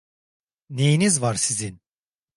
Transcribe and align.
Neyiniz 0.69 1.21
var 1.21 1.35
sizin? 1.35 1.81